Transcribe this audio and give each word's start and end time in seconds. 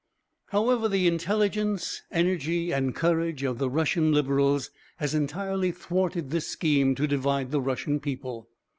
However, 0.47 0.89
the 0.89 1.05
intelligence, 1.05 2.01
energy, 2.11 2.71
and 2.73 2.95
courage 2.95 3.43
of 3.43 3.59
the 3.59 3.69
Russian 3.69 4.11
Liberals 4.11 4.71
has 4.97 5.13
entirely 5.13 5.71
thwarted 5.71 6.31
this 6.31 6.47
scheme 6.47 6.95
to 6.95 7.05
divide 7.07 7.51
the 7.51 7.61
Russian 7.61 7.99
people. 7.99 8.49